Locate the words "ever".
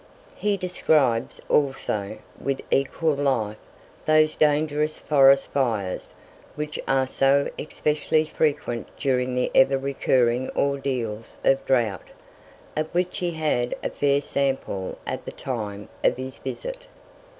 9.53-9.77